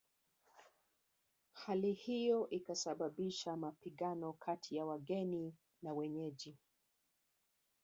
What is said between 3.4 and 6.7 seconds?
mapigano kati ya wageni na wenyeji